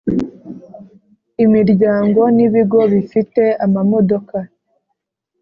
imiryango 1.45 2.21
n 2.35 2.37
ibigo 2.45 2.79
bifite 2.93 3.43
amamodoka 3.65 4.37